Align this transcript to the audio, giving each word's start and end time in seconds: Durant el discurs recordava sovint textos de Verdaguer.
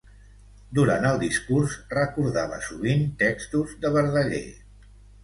Durant 0.77 1.03
el 1.09 1.19
discurs 1.23 1.75
recordava 1.91 2.57
sovint 2.69 3.05
textos 3.21 3.77
de 3.85 3.93
Verdaguer. 3.99 4.43